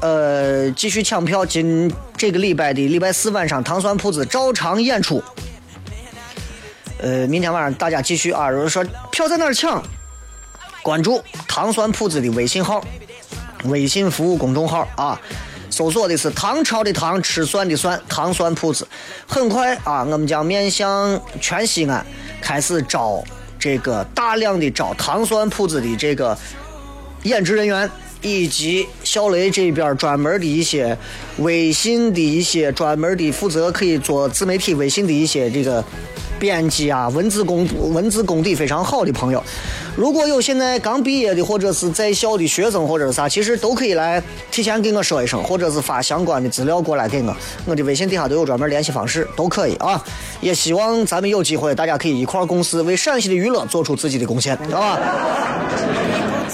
[0.00, 5.22] 呃，继续抢票，今这个礼拜的礼拜四晚上，糖酸铺子照常演出。
[7.00, 9.82] 呃，明天晚上大家继续啊，如果说票在哪儿抢，
[10.82, 12.84] 关注糖酸铺子的微信号、
[13.64, 15.20] 微信服务公众号啊，
[15.70, 18.86] 搜索的是唐朝的唐，吃蒜的蒜，糖酸铺子。
[19.26, 22.04] 很快啊，我们将面向全西安
[22.40, 23.22] 开始招
[23.58, 26.36] 这个大量的招糖酸铺子的这个
[27.22, 27.88] 演职人员。
[28.20, 30.98] 以及小雷这边专门的一些
[31.36, 35.84] 微信的一些专门的负责可以做自媒体微信的一些这个
[36.38, 39.42] 编辑啊，文字功文字功底非常好的朋友，
[39.96, 50.02] 如果有现在刚毕业的或者是在校的学生或者是啥，其实都可以来提前给我说一声，或者是发相关的资料过来给我，我的微信底下都有专门联系方式，都可以啊。
[50.40, 54.98] 也希望咱们有机会，大家可以一块儿共事，为陕西的娱乐做出自己的贡献，知道吧？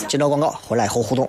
[0.08, 1.28] 接着广告，回来以后互动。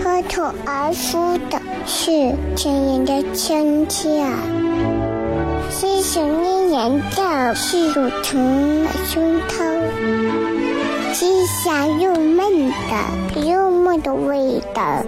[0.00, 2.10] 脱口而出的是
[2.56, 4.20] 亲人的亲切，
[5.70, 9.62] 是想念人的是乳虫的胸膛，
[11.14, 15.04] 是香又闷的幽默的味道，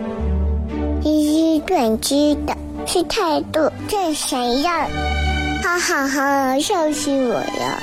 [1.03, 2.57] 是短知的，
[2.87, 4.87] 是态度这谁呀？
[5.61, 7.83] 哈哈哈，笑死我了！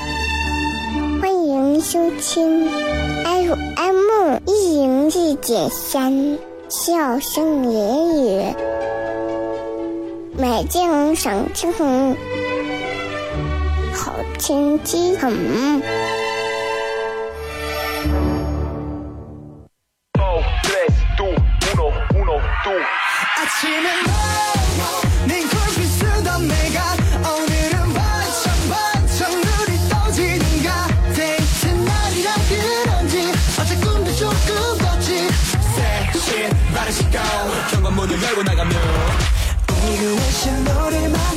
[1.20, 2.66] 欢迎收听
[3.24, 6.38] FM 一零四点三，
[6.68, 8.52] 笑声言语，
[10.36, 11.46] 美景赏
[13.94, 14.12] 果
[14.82, 15.80] 子来一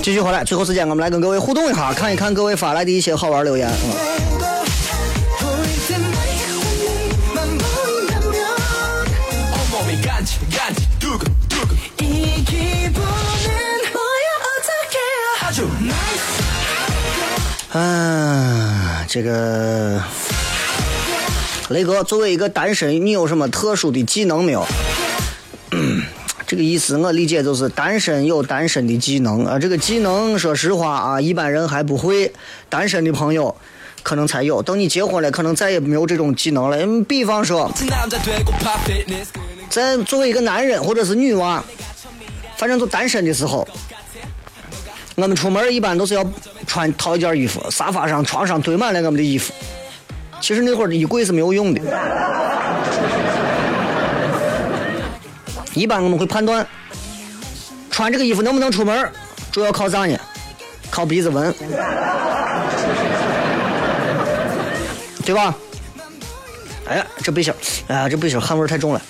[0.02, 3.70] 继续回来，最后时间我们来跟各位互动一下，看一看各位发来的一些好玩留言。
[3.70, 3.92] 嗯
[17.72, 20.02] 嗯，这个
[21.70, 24.66] 雷哥作为一个单身，你有什么特殊的技能没有？
[26.48, 29.46] 这个意思我理解就是单身有单身的技能。
[29.46, 32.32] 啊这个技能说实话啊一般人还不会
[32.68, 33.56] 单身的朋友
[34.02, 34.62] 可能才有。
[34.62, 37.04] 等你结婚了可能再也没有这种技能了。
[37.04, 37.72] 比方说
[39.70, 41.64] 在作为一个男人或者是女娃
[42.58, 43.68] 反正就单身的时候
[45.16, 46.26] 我们出门一般都是要
[46.66, 49.54] 穿套一件衣服沙发上床上堆满了我们的衣服。
[50.42, 51.82] 其实那会儿的衣柜是没有用的。
[55.80, 56.68] 一般我们会判断
[57.90, 59.10] 穿这个衣服能不能出门，
[59.50, 60.20] 主要靠啥呢？
[60.92, 61.56] 靠鼻子闻，
[65.24, 65.56] 对吧？
[66.86, 67.54] 哎呀，这背心，
[67.88, 69.02] 哎呀，这背心汗味太重了。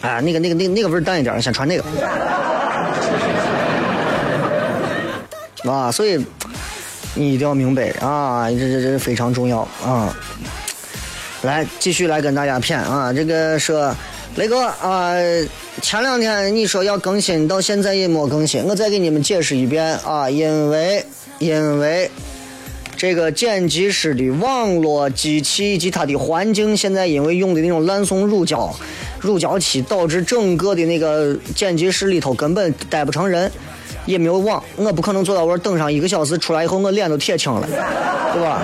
[0.00, 1.84] 哎，那个、那个、那个、那个味淡一点儿，先穿那个。
[5.70, 6.18] 啊，所以
[7.14, 10.12] 你一定要明白啊，这这这非常重要啊。
[11.42, 13.94] 来，继续来跟大家骗啊，这个说
[14.36, 15.14] 雷哥啊，
[15.80, 21.04] 前两天你说要更新，到现在也没更新，我再给你们解释一遍啊，因为
[21.38, 22.10] 因为。
[22.98, 28.74] 这个剪辑师的网络机器以及它的环境，现在因为用的那种烂松乳胶、
[29.20, 33.52] 乳胶漆，导致整个的那个剪辑室里头根本待不成人，
[34.06, 37.68] 也没有网，我不可能坐到我这等上一个小时，出来以后我脸都铁青了，
[38.32, 38.62] 对吧？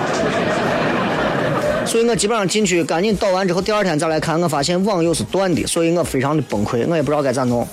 [1.85, 7.67] 所以我基本上进去赶紧导完之后，第二天再来看，我发现网又是断的，所以我非常的崩溃，我也不知道该咋弄，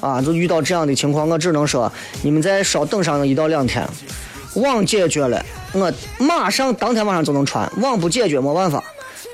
[0.00, 1.90] 啊，就遇到这样的情况，我只能说
[2.22, 3.84] 你们再稍等上一到两天。
[4.54, 7.70] 网解决了，我马上当天晚上就能穿。
[7.80, 8.82] 网不解决没办法。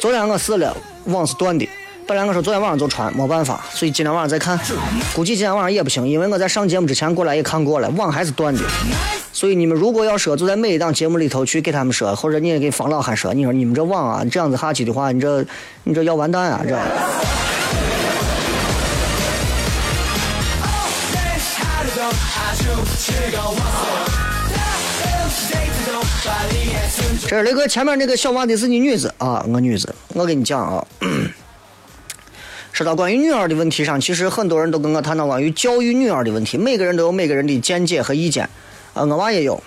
[0.01, 1.69] 昨天我试了，网是断的。
[2.13, 4.59] 本来我说昨天晚上就传，没办法，所以今天晚上再看。
[5.15, 8.61] 估计今天晚上也不行，因为我在上节目之前过来也看过了，网还是断的。
[9.33, 15.43] 所以你们如果要说，就在每一档节目里头去给他们说，或者你也给方老汉说，你说你们这网啊，这样子下去的话，你这
[15.85, 16.79] 你这要完蛋啊，这。
[27.27, 30.85] 这是雷哥前面那个小娃的是你女子啊，我女子，我跟你讲啊。
[32.73, 38.49] 说到关于女儿的问题上，其实很多人都跟我谈到关于教育女儿的问题，每个人都有每个人的见解和意见，
[38.95, 39.63] 啊，我娃也有。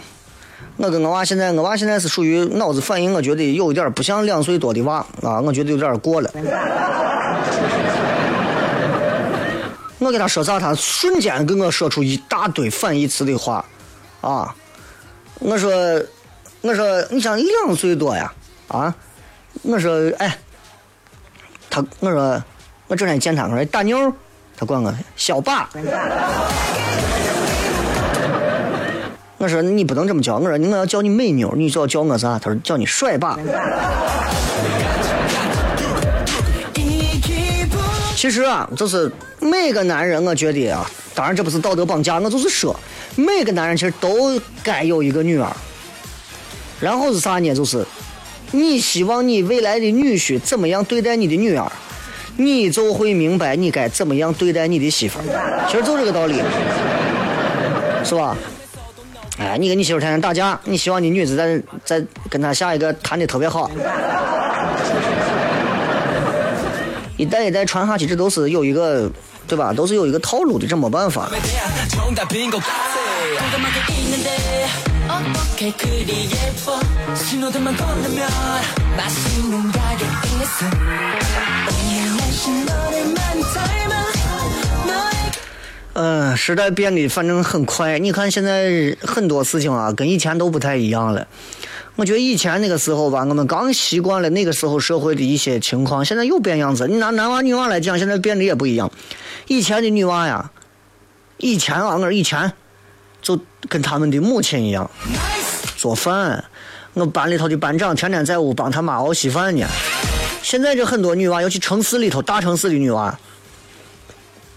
[0.77, 6.31] 我跟我娃现在，我娃现在是属于脑子反应，我觉得有一点不像两岁多的娃啊，我觉得有点过了。
[9.99, 13.63] 我给他说啥，他瞬间跟我说出一大堆反义词的话，
[14.21, 14.53] 啊，
[15.39, 15.71] 我说，
[16.61, 18.33] 我说你像两岁多呀，
[18.67, 18.93] 啊，
[19.61, 20.37] 我说哎，
[21.69, 22.43] 他我说
[22.87, 24.13] 我昨天见他，我说大妞，
[24.55, 25.67] 他管我小爸。
[29.39, 32.37] 我说你不能这么叫，我说我要叫你美妞，你就要叫我啥？
[32.37, 33.39] 他说叫你帅爸。
[38.15, 42.79] 其实啊，就是每个男人，我觉得啊，当然这不是道德绑架，我就是说，
[43.15, 45.51] 每个男人其实都该有一个女儿。
[46.79, 47.51] 然后是啥呢？
[47.53, 47.83] 就是
[48.51, 51.71] 你希望你未来的女婿怎么样对待你的女儿？
[52.37, 55.23] 你就会明白你该怎么样对待你的媳妇儿。
[55.69, 56.41] 其实就这个道理，
[58.03, 58.35] 是吧？
[59.37, 63.69] 哎，你跟你媳妇儿天天打架，你希望你女子在在跟他下一个谈的特别好，
[67.17, 69.11] 一代一代传下去，这都是有一个，
[69.45, 69.73] 对吧？
[69.73, 71.29] 都是有一个套路的，这没办法。
[85.93, 91.25] 嗯时代变得反正很快你看现在很多事情啊跟以前都不太一样了。
[91.95, 96.87] 我觉得以前那个时候吧我们刚习惯了那个时候社会的一些情况现在又变样子。
[96.87, 98.91] 你拿男娃女娃来讲现在变得也不一样。
[99.47, 100.51] 以前的女娃呀
[101.37, 102.51] 以前啊我以前
[103.21, 104.91] 就跟他们的母亲一样
[105.77, 106.43] 做饭。
[106.93, 109.65] 我班里头的班长天天在屋帮他妈熬稀饭呢。
[110.45, 113.17] 现在这很多女娃，尤其城市里头大城市的女娃，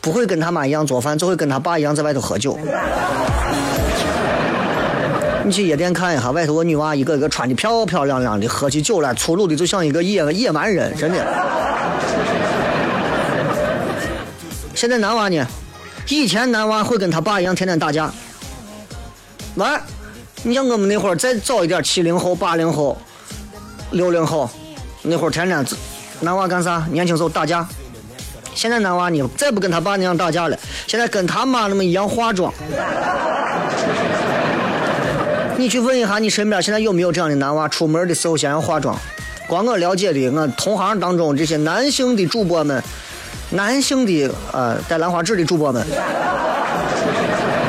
[0.03, 2.59] 不会跟他妈一样做饭，就会跟他爸一样在外头喝酒。
[5.47, 11.27] 你去夜店看一下，外头个女娃一个一个穿的漂漂亮亮的，喝起酒来粗鲁的就像一个野野蛮人，真的。
[14.75, 15.43] 现在男娃呢？
[16.09, 18.13] 以前男娃会跟他爸一样天天打架。
[19.55, 19.81] 完，
[20.43, 22.99] 你像我们那会儿再早一点，七零后、八零后、
[23.93, 24.51] 六零后，
[25.09, 25.65] 那会儿天天
[26.21, 26.87] 男娃干啥？
[26.93, 27.67] 年轻时候打架。
[28.55, 32.53] 现在男娃呢，再不跟他爸那样打架了，现在跟他妈那么一样化妆。
[35.57, 37.69] 你去问一下，你身边现在有没有这样的男娃？
[37.69, 38.97] 出门的时候先要化妆。
[39.47, 42.83] 光我了解的，我同行当中这些男性的主播们，
[43.51, 45.85] 男性的呃带兰花指的主播们，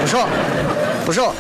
[0.02, 0.28] 不少，
[1.06, 1.34] 不少。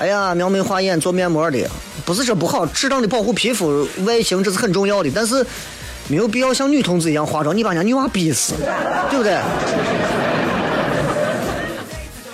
[0.00, 1.68] 哎呀，描眉画眼做面膜的，
[2.06, 5.46] 不是说不好，适当的保护皮肤外形这是很重要的，但是
[6.08, 8.54] 没有必要像女同志一样化妆，你把人家女娃逼死，
[9.10, 9.38] 对不对？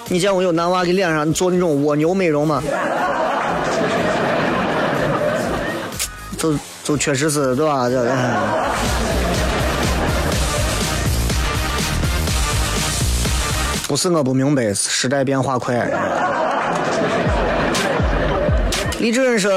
[0.08, 2.62] 你见过有男娃给脸上做那种蜗牛美容吗？
[6.38, 6.54] 就
[6.84, 7.88] 就确实是对吧？
[7.90, 8.36] 这哎
[13.88, 15.90] 不是我不明白，时代变化快。
[18.99, 19.51] 李主任说：“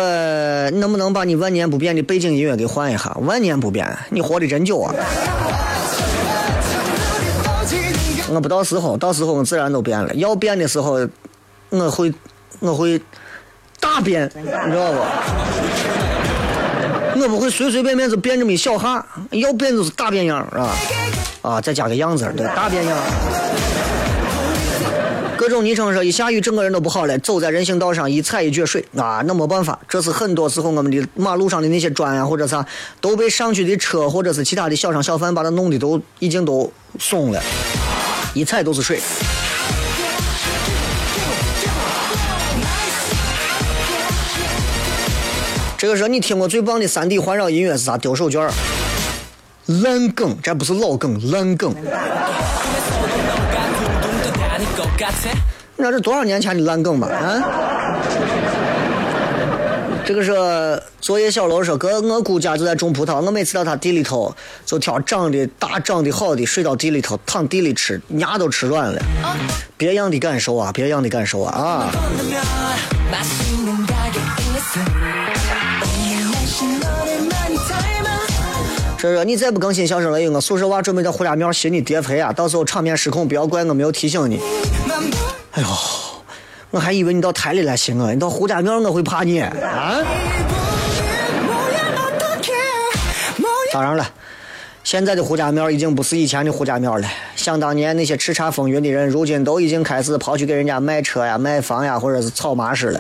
[0.77, 3.15] 能不能把你万年不变的背景音乐给换一下？
[3.21, 4.93] 万年不变，你活的真久啊！”
[8.29, 10.13] 我不到时候，到时候我自然都变了。
[10.15, 11.07] 要变的时候，
[11.69, 12.13] 我会，
[12.59, 13.01] 我会
[13.79, 14.99] 大变，你知道不？
[17.21, 20.75] 我不会随随便便就变这么一小哈，要变就是大变样，是吧？
[21.41, 22.97] 啊，再加个样子，对，大变样。
[25.49, 32.63] 这种昵称说一下雨整个人都不好了，走在人行道上一踩一脚水啊，那没办法，这是很多时候我们的马路上的那些砖啊或者啥
[33.01, 37.41] 都被上去的车或者是其他的小商小贩把它弄的都已经都松了，
[38.35, 38.99] 一踩都是水。
[45.79, 47.97] 这个时候你听过最棒的三 D 环绕音乐是啥？
[47.97, 48.51] 丢手绢儿
[49.65, 51.73] 烂梗，这不是老梗，烂梗。
[55.77, 57.07] 你知道这多少年前的烂梗吗？
[57.07, 57.41] 啊？
[60.05, 60.33] 这个是
[60.99, 64.35] 作业小楼说，哥，我姑家就在种葡萄，我每次到他地里头，
[64.65, 68.99] 就挑长得大、长得好的，睡到地里头，躺地里吃，牙都吃软了。
[69.77, 71.89] 别样的感受啊，别样的感受啊啊！
[78.99, 82.33] 说说你再不更新笑声雷雨，我宿舍娃准备在胡家庙寻你叠陪啊！
[82.33, 84.41] 到时候场面失控，不要怪我没有提醒你。
[85.51, 85.67] 哎呦，
[86.69, 89.99] 我还以为你到台里来寻我，你到胡家庙我会怕你啊！
[93.71, 94.05] 当然了，
[94.83, 97.07] 现在的胡家庙已经不是以前的胡家庙了。
[97.37, 102.99] 想当年那些叱咤风云的人，如今都已经开始跑去给人家卖车呀、卖房呀，或者是炒麻食了。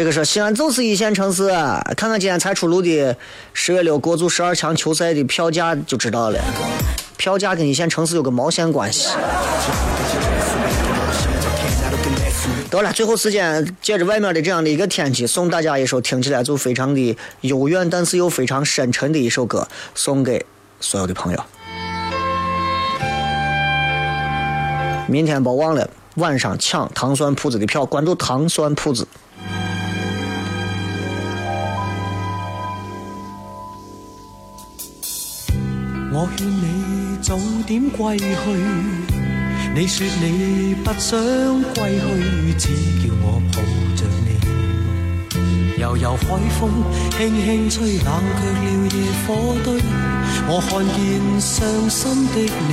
[0.00, 1.46] 这个说西安就是一线城市，
[1.94, 3.14] 看看今天才出炉的
[3.52, 6.40] 十月六国足十二强球赛的票价就知道了。
[7.18, 9.10] 票价跟一线城市有个毛线关系？
[12.70, 20.46] 得了，最后时间借着外面的这样的一个天气，送大家一首听起来就非常的悠远，但是又非常深沉的一首歌，送给
[20.80, 21.44] 所有的朋友。
[25.06, 29.06] 明天别忘了晚上抢糖酸铺子的票，关注糖酸铺子。
[36.12, 37.38] 我劝你早
[37.68, 38.24] 点归去，
[39.76, 41.16] 你说你不想
[41.74, 42.04] 归去，
[42.58, 42.66] 只
[42.98, 43.62] 叫我抱
[43.94, 44.28] 着你。
[45.80, 46.24] 悠悠海
[46.58, 46.68] 风
[47.12, 49.28] 轻轻吹，冷却了夜火
[49.62, 49.80] 堆。
[50.48, 50.98] 我看见
[51.40, 52.36] 伤心的
[52.68, 52.72] 你，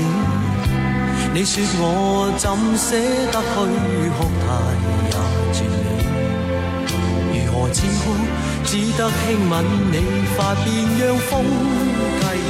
[1.35, 2.97] 你说我怎舍
[3.31, 3.55] 得去
[4.17, 4.45] 哭太
[5.05, 5.13] 也
[5.53, 5.85] 绝美。
[7.29, 8.03] 如何止哭，
[8.65, 9.53] 只得轻吻
[9.91, 9.95] 你
[10.35, 10.65] 发边，
[10.97, 11.45] 让风。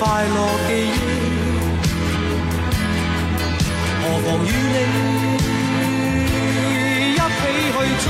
[0.00, 0.38] 快樂
[0.68, 1.00] 記憶，
[4.00, 4.76] 何妨與你
[7.14, 7.42] 一起
[7.74, 8.06] 去追。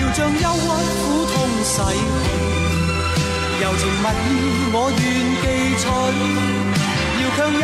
[0.00, 0.66] 要將憂鬱
[0.96, 2.26] 苦痛洗去，
[3.60, 4.28] 柔情蜜意
[4.72, 4.98] 我願
[5.42, 5.44] 記
[5.78, 5.84] 取。
[7.20, 7.62] 要強忍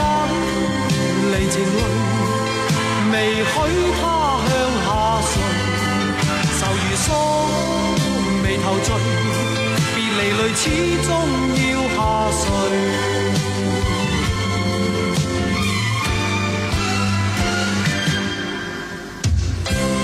[1.33, 1.79] 離情淚，
[3.13, 3.55] 未許
[3.99, 4.01] 他
[4.47, 4.51] 向
[4.85, 4.87] 下
[5.31, 5.33] 垂，
[6.59, 7.07] 愁如锁
[8.43, 8.89] 眉頭聚，
[10.17, 10.65] 離淚始
[11.07, 11.09] 終
[11.61, 11.99] 要下
[12.41, 12.45] 垂。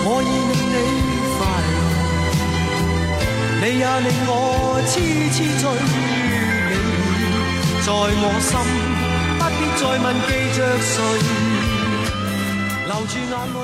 [0.05, 0.77] 我已令你
[1.39, 1.41] 快
[1.73, 1.75] 乐，
[3.63, 4.31] 你也令我
[4.87, 4.93] 痴
[5.33, 6.71] 痴醉，你
[7.81, 8.51] 在我心。
[9.39, 10.59] 不必再問記着
[10.93, 10.95] 誰，
[12.87, 13.57] 留住眼淚。